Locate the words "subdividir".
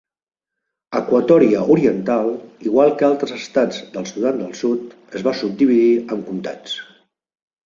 5.43-5.93